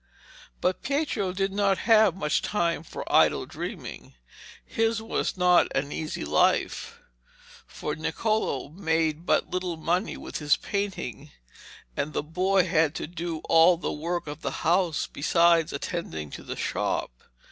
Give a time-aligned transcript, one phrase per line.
[0.61, 4.15] But Pietro did not have much time for idle dreaming.
[4.65, 7.01] His was not an easy life,
[7.67, 11.29] for Niccolo made but little money with his painting,
[11.95, 16.41] and the boy had to do all the work of the house besides attending to
[16.41, 17.11] the shop.